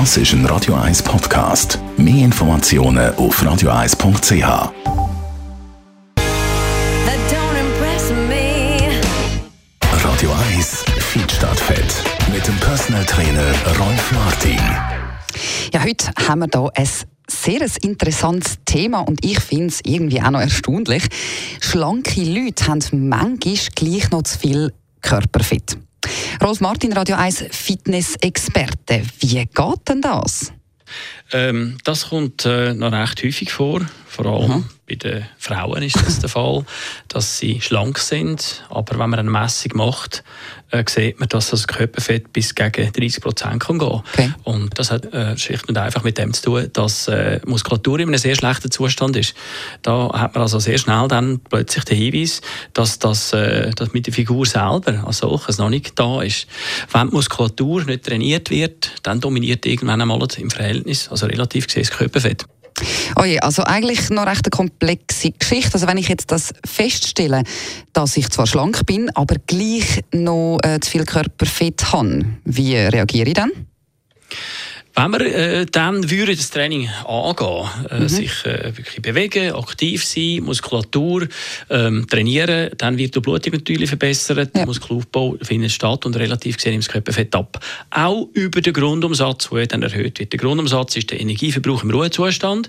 Das 0.00 0.16
ist 0.16 0.32
ein 0.32 0.44
Radio 0.46 0.74
1 0.74 1.04
Podcast. 1.04 1.78
Mehr 1.96 2.24
Informationen 2.24 3.14
auf 3.14 3.40
radio1.ch. 3.40 4.40
that 4.40 4.72
don't 7.30 7.56
impress 7.56 8.10
me. 8.28 9.00
Radio 10.02 10.32
1 10.52 10.84
Feed 10.98 11.30
statt 11.30 11.60
Fett. 11.60 12.02
Mit 12.32 12.44
dem 12.44 12.56
Personal 12.56 13.04
Trainer 13.04 13.54
Rolf 13.78 14.10
Martin. 14.10 14.58
Ja, 15.72 15.84
heute 15.84 16.10
haben 16.26 16.40
wir 16.40 16.48
hier 16.52 16.72
ein 16.74 16.88
sehr 17.30 17.62
ein 17.62 17.70
interessantes 17.82 18.56
Thema 18.64 18.98
und 18.98 19.24
ich 19.24 19.38
finde 19.38 19.68
es 19.68 19.80
irgendwie 19.84 20.20
auch 20.20 20.32
noch 20.32 20.40
erstaunlich. 20.40 21.04
Schlanke 21.60 22.20
Leute 22.24 22.66
haben 22.66 23.08
manchmal 23.08 23.54
gleich 23.76 24.10
noch 24.10 24.24
zu 24.24 24.40
viel 24.40 24.72
Körperfett. 25.02 25.78
Rolf 26.44 26.60
Martin, 26.60 26.92
Radio 26.92 27.16
1 27.16 27.46
Fitness-Experte. 27.52 29.00
Wie 29.20 29.46
geht 29.46 29.88
denn 29.88 30.02
das? 30.02 30.52
Ähm, 31.32 31.78
das 31.84 32.10
kommt 32.10 32.44
äh, 32.44 32.74
noch 32.74 32.92
recht 32.92 33.24
häufig 33.24 33.50
vor. 33.50 33.80
Vor 34.14 34.26
allem 34.26 34.64
bei 34.86 34.94
den 34.94 35.24
Frauen 35.38 35.82
ist 35.82 35.96
das 35.96 36.20
der 36.20 36.28
Fall, 36.28 36.64
dass 37.08 37.38
sie 37.38 37.60
schlank 37.60 37.98
sind. 37.98 38.64
Aber 38.68 38.98
wenn 38.98 39.10
man 39.10 39.18
eine 39.18 39.30
Messung 39.30 39.72
macht, 39.74 40.22
äh, 40.70 40.84
sieht 40.88 41.18
man, 41.18 41.28
dass 41.28 41.50
das 41.50 41.66
Körperfett 41.66 42.32
bis 42.32 42.54
gegen 42.54 42.92
30 42.92 43.20
Prozent 43.20 43.60
kann 43.60 43.78
gehen. 43.80 43.88
Okay. 43.88 44.32
Und 44.44 44.78
das 44.78 44.92
hat 44.92 45.12
äh, 45.12 45.36
schlicht 45.36 45.68
und 45.68 45.76
einfach 45.78 46.04
mit 46.04 46.18
dem 46.18 46.32
zu 46.32 46.42
tun, 46.42 46.70
dass 46.72 47.08
äh, 47.08 47.40
Muskulatur 47.44 47.98
in 47.98 48.08
einem 48.08 48.18
sehr 48.18 48.36
schlechten 48.36 48.70
Zustand 48.70 49.16
ist. 49.16 49.34
Da 49.82 50.10
hat 50.12 50.34
man 50.34 50.42
also 50.42 50.60
sehr 50.60 50.78
schnell 50.78 51.08
dann 51.08 51.40
plötzlich 51.40 51.84
den 51.84 51.96
Hinweis, 51.96 52.40
dass 52.72 53.00
das 53.00 53.32
äh, 53.32 53.70
dass 53.70 53.94
mit 53.94 54.06
der 54.06 54.14
Figur 54.14 54.46
selber 54.46 55.04
als 55.04 55.18
solches 55.18 55.58
noch 55.58 55.70
nicht 55.70 55.98
da 55.98 56.22
ist. 56.22 56.46
Wenn 56.92 57.08
die 57.08 57.14
Muskulatur 57.14 57.84
nicht 57.84 58.04
trainiert 58.04 58.50
wird, 58.50 58.92
dann 59.02 59.20
dominiert 59.20 59.66
irgendwann 59.66 60.00
einmal 60.00 60.24
im 60.36 60.50
Verhältnis, 60.50 61.08
also 61.08 61.26
relativ 61.26 61.66
gesehen, 61.66 61.82
das 61.82 61.90
Körperfett. 61.90 62.44
Oh 63.16 63.24
je, 63.24 63.38
also 63.38 63.62
eigentlich 63.62 64.10
noch 64.10 64.26
recht 64.26 64.44
eine 64.44 64.50
komplexe 64.50 65.30
Geschichte. 65.30 65.74
Also 65.74 65.86
wenn 65.86 65.98
ich 65.98 66.08
jetzt 66.08 66.30
das 66.30 66.52
feststelle, 66.66 67.44
dass 67.92 68.16
ich 68.16 68.28
zwar 68.30 68.46
schlank 68.46 68.84
bin, 68.86 69.10
aber 69.14 69.36
gleich 69.46 70.02
noch 70.12 70.58
äh, 70.62 70.80
zu 70.80 70.90
viel 70.90 71.04
Körperfett 71.04 71.92
habe, 71.92 72.24
wie 72.44 72.76
reagiere 72.76 73.28
ich 73.28 73.34
dann? 73.34 73.50
Wenn 74.96 75.10
wir 75.10 75.20
äh, 75.22 75.66
dann 75.66 76.08
würden 76.08 76.36
das 76.36 76.50
Training 76.50 76.88
angehen, 77.04 77.68
äh, 77.90 78.08
sich 78.08 78.44
äh, 78.44 78.76
wirklich 78.76 79.02
bewegen, 79.02 79.52
aktiv 79.52 80.04
sein, 80.04 80.40
Muskulatur 80.44 81.26
ähm, 81.68 82.06
trainieren, 82.08 82.70
dann 82.78 82.96
wird 82.96 83.16
die 83.16 83.20
Blutung 83.20 83.54
natürlich 83.54 83.88
verbessert, 83.88 84.36
Ja. 84.38 84.44
der 84.44 84.66
Muskelaufbau 84.66 85.36
findet 85.42 85.72
statt 85.72 86.06
und 86.06 86.14
relativ 86.14 86.58
gesehen 86.58 86.72
nimmt 86.72 86.84
das 86.84 86.92
Körperfett 86.92 87.34
ab. 87.34 87.58
Auch 87.90 88.28
über 88.34 88.60
den 88.60 88.72
Grundumsatz, 88.72 89.48
der 89.50 89.66
dann 89.66 89.82
erhöht 89.82 90.20
wird. 90.20 90.32
Der 90.32 90.38
Grundumsatz 90.38 90.94
ist 90.96 91.10
der 91.10 91.20
Energieverbrauch 91.20 91.82
im 91.82 91.90
Ruhezustand 91.90 92.68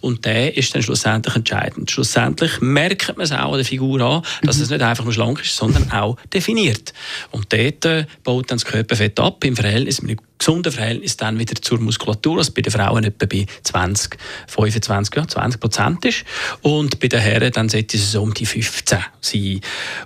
und 0.00 0.24
der 0.24 0.56
ist 0.56 0.74
dann 0.74 0.82
schlussendlich 0.82 1.36
entscheidend. 1.36 1.90
Schlussendlich 1.90 2.58
merkt 2.62 3.18
man 3.18 3.24
es 3.24 3.32
auch 3.32 3.52
an 3.52 3.58
der 3.58 3.66
Figur 3.66 4.00
an, 4.00 4.22
dass 4.42 4.60
es 4.60 4.70
nicht 4.70 4.80
einfach 4.80 5.04
nur 5.04 5.12
schlank 5.12 5.42
ist, 5.42 5.54
sondern 5.54 5.92
auch 5.92 6.16
definiert. 6.32 6.94
Und 7.32 7.52
dort 7.52 7.84
äh, 7.84 8.06
baut 8.24 8.50
dann 8.50 8.56
das 8.56 8.64
Körperfett 8.64 9.20
ab 9.20 9.44
im 9.44 9.56
Verhältnis, 9.56 10.00
mit 10.00 10.20
gesunden 10.38 10.72
Verhältnis 10.72 11.16
dann 11.16 11.38
wieder 11.38 11.54
zur 11.60 11.80
Muskulatur, 11.80 12.38
was 12.38 12.50
bei 12.50 12.62
den 12.62 12.72
Frauen 12.72 13.04
etwa 13.04 13.26
bei 13.26 13.46
20, 13.62 14.16
25, 14.46 15.14
ja, 15.16 15.26
20 15.26 15.60
Prozent 15.60 16.04
ist. 16.04 16.24
Und 16.62 17.00
bei 17.00 17.08
den 17.08 17.20
Herren 17.20 17.52
dann 17.52 17.68
sollte 17.68 17.96
es 17.96 18.12
so 18.12 18.22
um 18.22 18.34
die 18.34 18.46
15 18.46 18.98
sein. 19.20 19.60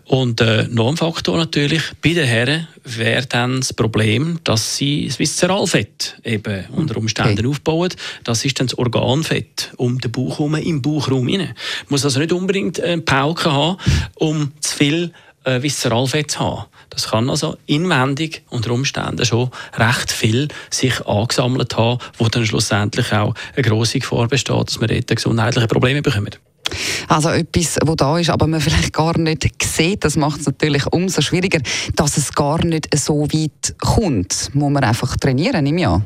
Und 0.05 0.41
äh, 0.41 0.67
noch 0.71 0.89
ein 0.89 0.97
Faktor 0.97 1.37
natürlich, 1.37 1.83
bei 2.03 2.15
den 2.15 2.27
Herren 2.27 2.69
wäre 2.85 3.27
dann 3.27 3.61
das 3.61 3.73
Problem, 3.73 4.39
dass 4.45 4.77
sie 4.77 5.07
das 5.07 5.19
Viszeralfett 5.19 6.17
eben 6.25 6.67
unter 6.77 6.97
Umständen 6.97 7.47
aufbauen. 7.47 7.91
Das 8.25 8.45
ist 8.45 8.59
dann 8.59 8.67
das 8.67 8.79
Organfett 8.79 9.73
um 9.77 9.99
den 9.99 10.13
Bauch 10.13 10.39
herum, 10.39 10.55
im 10.55 10.83
Bauchraum 10.83 11.29
hinein. 11.29 11.55
Muss 11.89 12.05
also 12.05 12.21
nicht 12.21 12.33
unbedingt 12.33 12.81
eine 12.81 13.03
Pauke 13.03 13.53
haben, 13.53 13.77
um 14.17 14.53
zu 14.61 14.77
viel 14.77 15.13
äh, 15.51 15.63
Viszeralfett 15.63 16.31
zu 16.33 16.41
haben. 16.41 16.67
Das 16.91 17.11
kann 17.11 17.31
also 17.31 17.57
inwendig 17.67 18.43
unter 18.51 18.71
Umständen 18.73 19.25
schon 19.25 19.51
recht 19.77 20.11
viel 20.11 20.49
sich 20.71 21.07
angesammelt 21.07 21.77
haben, 21.77 21.99
wo 22.19 22.29
dann 22.29 22.47
schlussendlich 22.47 23.13
auch 23.13 23.35
eine 23.55 23.63
grosse 23.63 23.99
Gefahr 23.99 24.29
besteht, 24.29 24.69
dass 24.69 24.81
wir 24.81 24.89
dort 24.89 25.07
gesundheitliche 25.09 25.69
Probleme 25.69 26.03
bekommen. 26.03 26.31
Also 27.09 27.31
etwas, 27.31 27.79
wo 27.85 27.95
da 27.95 28.19
ist, 28.19 28.31
aber 28.31 28.47
man 28.47 28.61
vielleicht 28.61 28.93
gar 28.93 29.19
nicht 29.19 29.49
sieht, 29.63 30.05
das 30.05 30.17
macht 30.17 30.41
es 30.41 30.47
natürlich 30.47 30.87
umso 30.87 31.21
schwieriger, 31.21 31.61
dass 31.97 32.17
es 32.17 32.33
gar 32.33 32.65
nicht 32.65 32.97
so 32.97 33.23
weit 33.23 33.75
kommt. 33.79 34.51
Muss 34.55 34.71
man 34.71 34.85
einfach 34.85 35.17
trainieren 35.17 35.67
im 35.67 35.79
Jahr. 35.79 36.05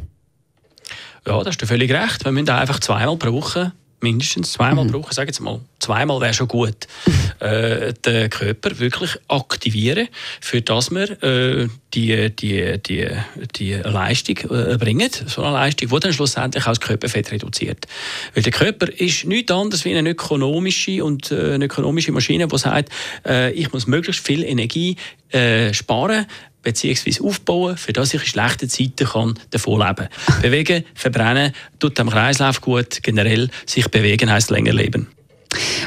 Ja, 1.26 1.42
da 1.42 1.46
hast 1.46 1.60
du 1.60 1.66
völlig 1.66 1.90
recht. 1.90 2.24
Wir 2.24 2.32
müssen 2.32 2.50
einfach 2.50 2.80
zweimal 2.80 3.16
pro 3.16 3.32
Woche, 3.32 3.72
mindestens 4.04 4.52
zweimal 4.52 4.84
Mhm. 4.84 4.92
Woche, 4.92 5.14
sage 5.14 5.28
jetzt 5.28 5.40
mal, 5.40 5.60
zweimal 5.80 6.20
wäre 6.20 6.34
schon 6.34 6.46
gut, 6.46 6.86
äh, 7.40 7.92
den 7.92 8.30
Körper 8.30 8.78
wirklich 8.78 9.16
aktivieren, 9.28 10.08
für 10.40 10.60
dass 10.62 10.90
wir 10.90 11.22
äh, 11.22 11.68
die, 11.94 12.30
die, 12.30 12.78
die, 12.80 13.08
die 13.56 13.72
Leistung 13.72 14.36
äh, 14.50 14.76
bringen, 14.76 15.10
so 15.26 15.42
eine 15.42 15.54
Leistung, 15.54 15.88
die 15.88 16.00
dann 16.00 16.12
schlussendlich 16.12 16.64
auch 16.64 16.68
das 16.68 16.80
Körperfett 16.80 17.32
reduziert. 17.32 17.86
Weil 18.34 18.42
der 18.42 18.52
Körper 18.52 18.88
ist 18.88 19.24
nichts 19.24 19.50
anderes 19.50 19.84
wie 19.84 19.96
eine 19.96 20.10
ökonomische 20.10 21.02
und 21.02 21.32
äh, 21.32 21.54
eine 21.54 21.64
ökonomische 21.64 22.12
Maschine, 22.12 22.46
die 22.46 22.58
sagt, 22.58 22.90
äh, 23.26 23.52
ich 23.52 23.72
muss 23.72 23.86
möglichst 23.86 24.24
viel 24.24 24.44
Energie 24.44 24.96
äh, 25.30 25.72
sparen, 25.72 26.26
beziehungsweise 26.64 27.22
aufbauen, 27.22 27.76
für 27.76 27.92
das 27.92 28.14
ich 28.14 28.22
in 28.22 28.26
schlechten 28.26 28.68
Zeiten 28.68 29.06
kann 29.06 29.34
davon 29.50 29.80
leben 29.80 30.08
kann. 30.26 30.42
Bewegen, 30.42 30.84
verbrennen, 30.94 31.52
tut 31.78 31.98
dem 31.98 32.10
Kreislauf 32.10 32.60
gut. 32.60 33.02
Generell 33.02 33.50
sich 33.66 33.88
bewegen 33.90 34.30
heisst 34.30 34.50
länger 34.50 34.72
leben. 34.72 35.08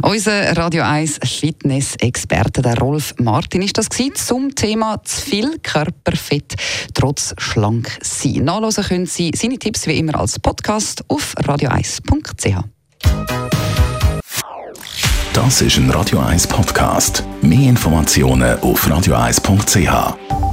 Unser 0.02 0.56
Radio 0.56 0.84
1 0.84 1.20
Fitness-Experte, 1.24 2.62
der 2.62 2.78
Rolf 2.78 3.14
Martin, 3.18 3.62
ist 3.62 3.78
das 3.78 3.90
gewesen, 3.90 4.16
zum 4.16 4.56
Thema 4.56 5.04
zu 5.04 5.22
viel 5.22 5.60
Körperfett 5.60 6.56
trotz 6.94 7.34
schlank 7.38 7.98
sein. 8.02 8.46
Nachlesen 8.46 8.84
können 8.84 9.06
Sie 9.06 9.32
seine 9.36 9.58
Tipps 9.58 9.88
wie 9.88 9.98
immer 9.98 10.20
als 10.20 10.40
Podcast 10.40 11.04
auf 11.10 11.36
radio1.ch. 11.38 12.64
Das 15.34 15.62
ist 15.62 15.78
ein 15.78 15.90
Radio 15.92 16.20
1 16.20 16.48
Podcast. 16.48 17.24
Mehr 17.42 17.70
Informationen 17.70 18.60
auf 18.60 18.88
radio1.ch. 18.88 20.47